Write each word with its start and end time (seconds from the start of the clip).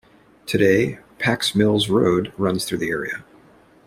Today, 0.47 0.97
Packs 1.19 1.53
Mills 1.53 1.87
Road 1.87 2.33
runs 2.35 2.65
through 2.65 2.79
the 2.79 2.89
area. 2.89 3.23